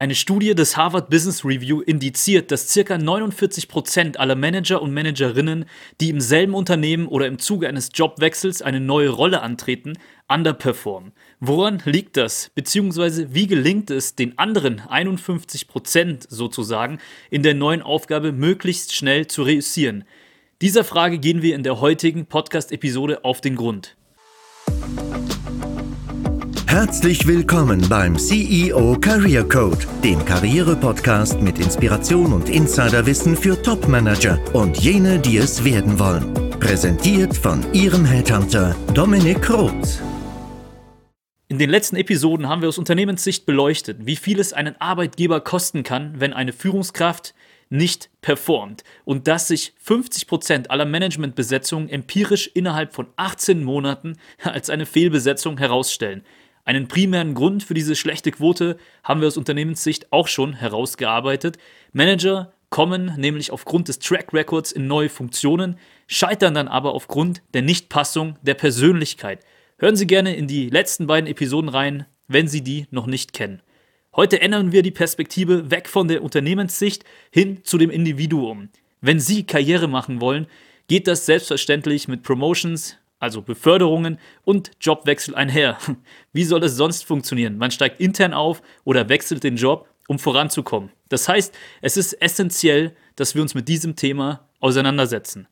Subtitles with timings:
[0.00, 2.94] Eine Studie des Harvard Business Review indiziert, dass ca.
[2.94, 5.64] 49% aller Manager und Managerinnen,
[6.00, 9.98] die im selben Unternehmen oder im Zuge eines Jobwechsels eine neue Rolle antreten,
[10.28, 11.10] underperformen.
[11.40, 12.52] Woran liegt das?
[12.54, 19.42] Beziehungsweise wie gelingt es den anderen 51% sozusagen in der neuen Aufgabe möglichst schnell zu
[19.42, 20.04] reüssieren?
[20.62, 23.96] Dieser Frage gehen wir in der heutigen Podcast-Episode auf den Grund.
[26.80, 34.78] Herzlich willkommen beim CEO Career Code, dem Karriere-Podcast mit Inspiration und Insiderwissen für Top-Manager und
[34.78, 36.32] jene, die es werden wollen.
[36.60, 40.00] Präsentiert von Ihrem Headhunter Dominik Roth.
[41.48, 45.82] In den letzten Episoden haben wir aus Unternehmenssicht beleuchtet, wie viel es einen Arbeitgeber kosten
[45.82, 47.34] kann, wenn eine Führungskraft
[47.70, 54.86] nicht performt und dass sich 50% aller Managementbesetzungen empirisch innerhalb von 18 Monaten als eine
[54.86, 56.22] Fehlbesetzung herausstellen.
[56.68, 61.56] Einen primären Grund für diese schlechte Quote haben wir aus Unternehmenssicht auch schon herausgearbeitet.
[61.94, 67.62] Manager kommen nämlich aufgrund des Track Records in neue Funktionen, scheitern dann aber aufgrund der
[67.62, 69.46] Nichtpassung der Persönlichkeit.
[69.78, 73.62] Hören Sie gerne in die letzten beiden Episoden rein, wenn Sie die noch nicht kennen.
[74.14, 78.68] Heute ändern wir die Perspektive weg von der Unternehmenssicht hin zu dem Individuum.
[79.00, 80.46] Wenn Sie Karriere machen wollen,
[80.86, 85.78] geht das selbstverständlich mit Promotions, also Beförderungen und Jobwechsel einher.
[86.32, 87.58] Wie soll es sonst funktionieren?
[87.58, 90.90] Man steigt intern auf oder wechselt den Job, um voranzukommen.
[91.08, 95.48] Das heißt, es ist essentiell, dass wir uns mit diesem Thema auseinandersetzen.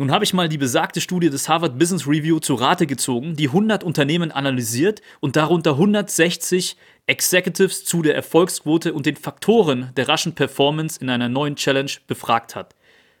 [0.00, 3.48] Nun habe ich mal die besagte Studie des Harvard Business Review zu Rate gezogen, die
[3.48, 10.36] 100 Unternehmen analysiert und darunter 160 Executives zu der Erfolgsquote und den Faktoren der raschen
[10.36, 12.76] Performance in einer neuen Challenge befragt hat.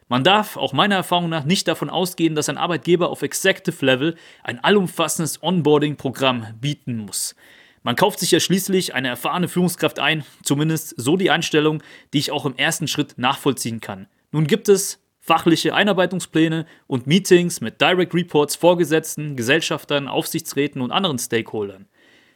[0.08, 4.16] Man darf auch meiner Erfahrung nach nicht davon ausgehen, dass ein Arbeitgeber auf Executive Level
[4.42, 7.34] ein allumfassendes Onboarding-Programm bieten muss.
[7.82, 12.30] Man kauft sich ja schließlich eine erfahrene Führungskraft ein, zumindest so die Einstellung, die ich
[12.30, 14.08] auch im ersten Schritt nachvollziehen kann.
[14.32, 21.18] Nun gibt es fachliche Einarbeitungspläne und Meetings mit Direct Reports, Vorgesetzten, Gesellschaftern, Aufsichtsräten und anderen
[21.18, 21.86] Stakeholdern.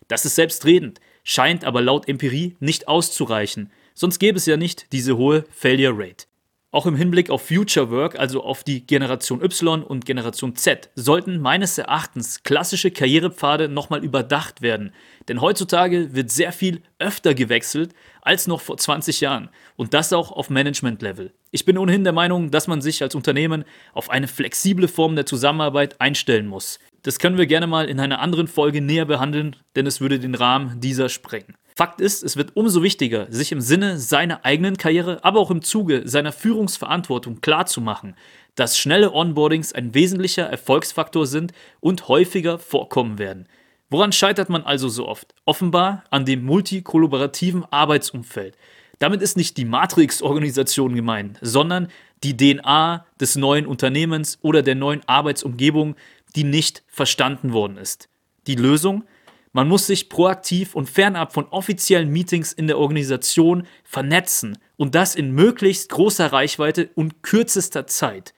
[0.09, 5.17] Das ist selbstredend, scheint aber laut Empirie nicht auszureichen, sonst gäbe es ja nicht diese
[5.17, 6.27] hohe Failure Rate.
[6.75, 11.39] Auch im Hinblick auf Future Work, also auf die Generation Y und Generation Z, sollten
[11.39, 14.95] meines Erachtens klassische Karrierepfade nochmal überdacht werden.
[15.29, 19.51] Denn heutzutage wird sehr viel öfter gewechselt als noch vor 20 Jahren.
[19.77, 21.33] Und das auch auf Management-Level.
[21.51, 25.27] Ich bin ohnehin der Meinung, dass man sich als Unternehmen auf eine flexible Form der
[25.27, 26.79] Zusammenarbeit einstellen muss.
[27.03, 30.35] Das können wir gerne mal in einer anderen Folge näher behandeln, denn es würde den
[30.35, 31.57] Rahmen dieser sprengen.
[31.75, 35.63] Fakt ist, es wird umso wichtiger, sich im Sinne seiner eigenen Karriere, aber auch im
[35.63, 38.15] Zuge seiner Führungsverantwortung klarzumachen,
[38.55, 43.49] dass schnelle Onboardings ein wesentlicher Erfolgsfaktor sind und häufiger vorkommen werden.
[43.93, 45.35] Woran scheitert man also so oft?
[45.45, 48.57] Offenbar an dem multikollaborativen Arbeitsumfeld.
[48.99, 51.89] Damit ist nicht die Matrix-Organisation gemeint, sondern
[52.25, 55.95] die DNA des neuen Unternehmens oder der neuen Arbeitsumgebung,
[56.35, 58.09] die nicht verstanden worden ist.
[58.47, 59.05] Die Lösung?
[59.53, 65.15] Man muss sich proaktiv und fernab von offiziellen Meetings in der Organisation vernetzen und das
[65.15, 68.33] in möglichst großer Reichweite und kürzester Zeit.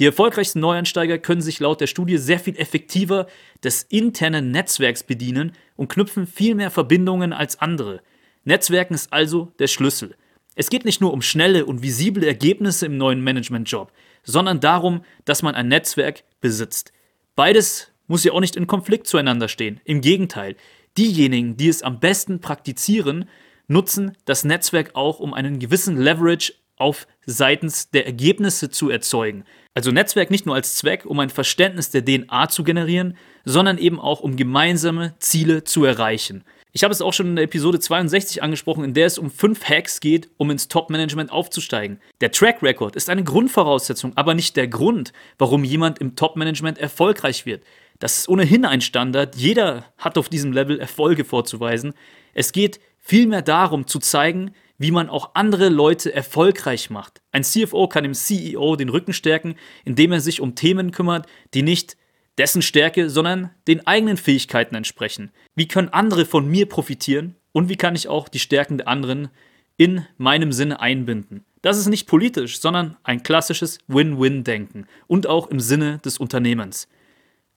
[0.00, 3.26] Die erfolgreichsten Neuansteiger können sich laut der Studie sehr viel effektiver
[3.62, 8.00] des internen Netzwerks bedienen und knüpfen viel mehr Verbindungen als andere.
[8.44, 10.16] Netzwerken ist also der Schlüssel.
[10.54, 15.42] Es geht nicht nur um schnelle und visible Ergebnisse im neuen Managementjob, sondern darum, dass
[15.42, 16.94] man ein Netzwerk besitzt.
[17.36, 19.82] Beides muss ja auch nicht in Konflikt zueinander stehen.
[19.84, 20.56] Im Gegenteil,
[20.96, 23.28] diejenigen, die es am besten praktizieren,
[23.68, 29.44] nutzen das Netzwerk auch, um einen gewissen Leverage auf seitens der Ergebnisse zu erzeugen.
[29.74, 34.00] Also Netzwerk nicht nur als Zweck, um ein Verständnis der DNA zu generieren, sondern eben
[34.00, 36.44] auch um gemeinsame Ziele zu erreichen.
[36.72, 39.64] Ich habe es auch schon in der Episode 62 angesprochen, in der es um fünf
[39.64, 42.00] Hacks geht, um ins Top-Management aufzusteigen.
[42.20, 47.44] Der Track Record ist eine Grundvoraussetzung, aber nicht der Grund, warum jemand im Top-Management erfolgreich
[47.44, 47.64] wird.
[47.98, 49.36] Das ist ohnehin ein Standard.
[49.36, 51.92] Jeder hat auf diesem Level Erfolge vorzuweisen.
[52.34, 57.20] Es geht vielmehr darum zu zeigen, wie man auch andere Leute erfolgreich macht.
[57.32, 61.62] Ein CFO kann dem CEO den Rücken stärken, indem er sich um Themen kümmert, die
[61.62, 61.96] nicht
[62.38, 65.32] dessen Stärke, sondern den eigenen Fähigkeiten entsprechen.
[65.54, 69.28] Wie können andere von mir profitieren und wie kann ich auch die Stärken der anderen
[69.76, 71.44] in meinem Sinne einbinden?
[71.60, 76.88] Das ist nicht politisch, sondern ein klassisches Win-Win-Denken und auch im Sinne des Unternehmens.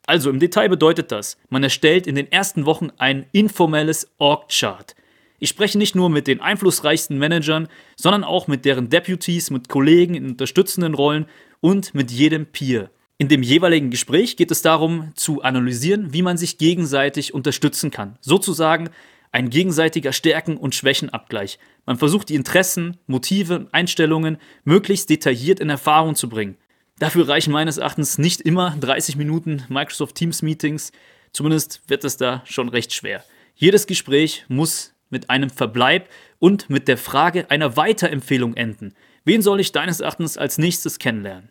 [0.05, 4.95] Also im Detail bedeutet das, man erstellt in den ersten Wochen ein informelles Org-Chart.
[5.39, 10.15] Ich spreche nicht nur mit den einflussreichsten Managern, sondern auch mit deren Deputies, mit Kollegen
[10.15, 11.25] in unterstützenden Rollen
[11.61, 12.89] und mit jedem Peer.
[13.17, 18.17] In dem jeweiligen Gespräch geht es darum, zu analysieren, wie man sich gegenseitig unterstützen kann.
[18.21, 18.89] Sozusagen
[19.31, 21.59] ein gegenseitiger Stärken- und Schwächenabgleich.
[21.85, 26.57] Man versucht die Interessen, Motive, Einstellungen möglichst detailliert in Erfahrung zu bringen.
[27.03, 30.93] Dafür reichen meines Erachtens nicht immer 30 Minuten Microsoft Teams Meetings,
[31.33, 33.25] zumindest wird es da schon recht schwer.
[33.55, 36.07] Jedes Gespräch muss mit einem Verbleib
[36.39, 38.93] und mit der Frage einer Weiterempfehlung enden.
[39.25, 41.49] Wen soll ich deines Erachtens als nächstes kennenlernen?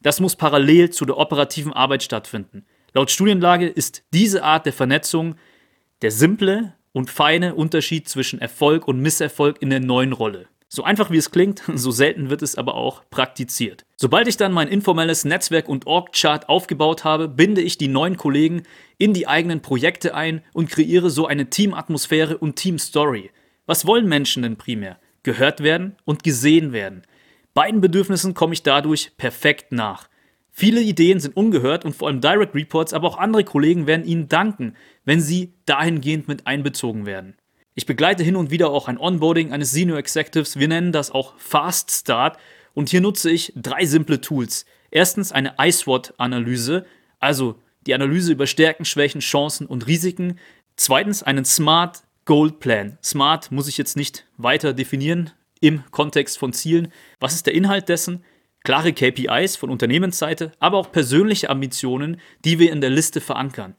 [0.00, 2.64] Das muss parallel zu der operativen Arbeit stattfinden.
[2.94, 5.34] Laut Studienlage ist diese Art der Vernetzung
[6.00, 10.48] der simple, und feine Unterschied zwischen Erfolg und Misserfolg in der neuen Rolle.
[10.68, 13.84] So einfach wie es klingt, so selten wird es aber auch praktiziert.
[13.96, 18.62] Sobald ich dann mein informelles Netzwerk und Org-Chart aufgebaut habe, binde ich die neuen Kollegen
[18.98, 23.30] in die eigenen Projekte ein und kreiere so eine Teamatmosphäre und Teamstory.
[23.66, 24.98] Was wollen Menschen denn primär?
[25.22, 27.02] Gehört werden und gesehen werden.
[27.54, 30.08] Beiden Bedürfnissen komme ich dadurch perfekt nach.
[30.50, 34.28] Viele Ideen sind ungehört und vor allem Direct Reports, aber auch andere Kollegen werden Ihnen
[34.28, 34.74] danken,
[35.04, 37.36] wenn Sie dahingehend mit einbezogen werden.
[37.78, 40.58] Ich begleite hin und wieder auch ein Onboarding eines Senior Executives.
[40.58, 42.38] Wir nennen das auch Fast Start
[42.72, 44.64] und hier nutze ich drei simple Tools.
[44.90, 46.86] Erstens eine iSWOT-Analyse,
[47.20, 47.56] also
[47.86, 50.38] die Analyse über Stärken, Schwächen, Chancen und Risiken.
[50.76, 52.96] Zweitens einen Smart Goal Plan.
[53.04, 56.90] Smart muss ich jetzt nicht weiter definieren im Kontext von Zielen.
[57.20, 58.24] Was ist der Inhalt dessen?
[58.64, 63.76] klare KPIs von Unternehmensseite, aber auch persönliche Ambitionen, die wir in der Liste verankern.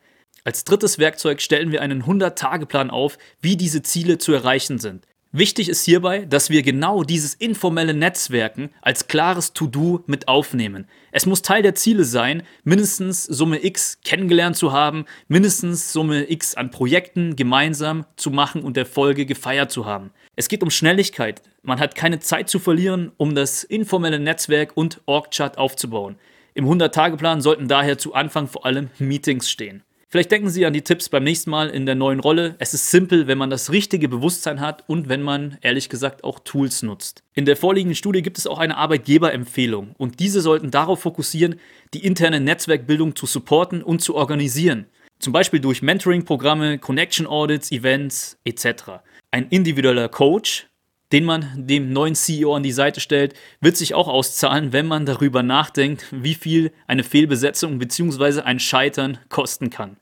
[0.48, 5.06] Als drittes Werkzeug stellen wir einen 100-Tage-Plan auf, wie diese Ziele zu erreichen sind.
[5.34, 10.88] Wichtig ist hierbei, dass wir genau dieses informelle Netzwerken als klares To-Do mit aufnehmen.
[11.12, 16.56] Es muss Teil der Ziele sein, mindestens Summe X kennengelernt zu haben, mindestens Summe X
[16.56, 20.12] an Projekten gemeinsam zu machen und Erfolge gefeiert zu haben.
[20.38, 21.42] Es geht um Schnelligkeit.
[21.62, 26.16] Man hat keine Zeit zu verlieren, um das informelle Netzwerk und Org-Chart aufzubauen.
[26.54, 29.84] Im 100-Tage-Plan sollten daher zu Anfang vor allem Meetings stehen.
[30.10, 32.56] Vielleicht denken Sie an die Tipps beim nächsten Mal in der neuen Rolle.
[32.60, 36.40] Es ist simpel, wenn man das richtige Bewusstsein hat und wenn man ehrlich gesagt auch
[36.40, 37.24] Tools nutzt.
[37.34, 41.60] In der vorliegenden Studie gibt es auch eine Arbeitgeberempfehlung und diese sollten darauf fokussieren,
[41.94, 44.86] die interne Netzwerkbildung zu supporten und zu organisieren.
[45.20, 49.02] Zum Beispiel durch Mentoring-Programme, Connection Audits, Events etc.
[49.32, 50.68] Ein individueller Coach
[51.12, 55.06] den man dem neuen CEO an die Seite stellt, wird sich auch auszahlen, wenn man
[55.06, 58.42] darüber nachdenkt, wie viel eine Fehlbesetzung bzw.
[58.42, 59.98] ein Scheitern kosten kann.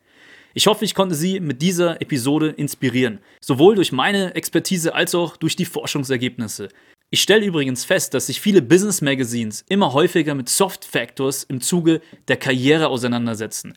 [0.54, 5.36] Ich hoffe, ich konnte Sie mit dieser Episode inspirieren, sowohl durch meine Expertise als auch
[5.36, 6.70] durch die Forschungsergebnisse.
[7.12, 11.62] Ich stelle übrigens fest, dass sich viele Business Magazines immer häufiger mit Soft Factors im
[11.62, 13.74] Zuge der Karriere auseinandersetzen.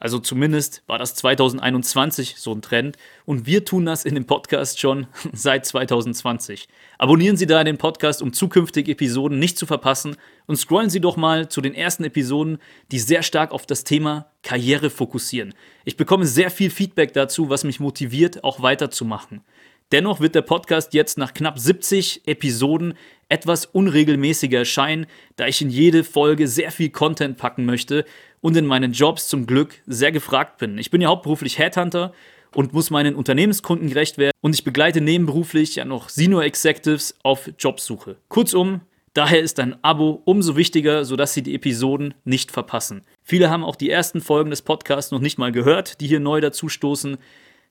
[0.00, 4.78] Also zumindest war das 2021 so ein Trend und wir tun das in dem Podcast
[4.78, 6.68] schon seit 2020.
[6.98, 10.16] Abonnieren Sie da den Podcast, um zukünftige Episoden nicht zu verpassen
[10.46, 12.58] und scrollen Sie doch mal zu den ersten Episoden,
[12.92, 15.52] die sehr stark auf das Thema Karriere fokussieren.
[15.84, 19.42] Ich bekomme sehr viel Feedback dazu, was mich motiviert, auch weiterzumachen.
[19.90, 22.92] Dennoch wird der Podcast jetzt nach knapp 70 Episoden
[23.30, 25.06] etwas unregelmäßiger erscheinen,
[25.36, 28.04] da ich in jede Folge sehr viel Content packen möchte
[28.40, 30.78] und in meinen Jobs zum Glück sehr gefragt bin.
[30.78, 32.12] Ich bin ja hauptberuflich Headhunter
[32.54, 37.50] und muss meinen Unternehmenskunden gerecht werden und ich begleite nebenberuflich ja noch Senior Executives auf
[37.58, 38.16] Jobsuche.
[38.28, 38.80] Kurzum,
[39.14, 43.02] daher ist ein Abo umso wichtiger, sodass Sie die Episoden nicht verpassen.
[43.22, 46.40] Viele haben auch die ersten Folgen des Podcasts noch nicht mal gehört, die hier neu
[46.40, 47.18] dazustoßen.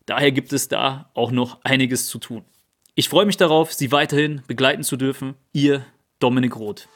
[0.06, 2.44] Daher gibt es da auch noch einiges zu tun.
[2.96, 5.36] Ich freue mich darauf, Sie weiterhin begleiten zu dürfen.
[5.54, 5.86] Ihr
[6.20, 6.88] Dominik Roth.